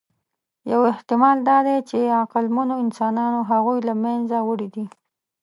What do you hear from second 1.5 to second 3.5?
دی، چې عقلمنو انسانانو